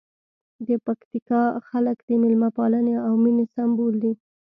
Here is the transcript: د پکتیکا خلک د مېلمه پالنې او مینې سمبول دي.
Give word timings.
د 0.67 0.69
پکتیکا 0.85 1.41
خلک 1.69 1.97
د 2.07 2.09
مېلمه 2.21 2.49
پالنې 2.57 2.95
او 3.07 3.13
مینې 3.23 3.45
سمبول 3.55 3.93
دي. 4.03 4.13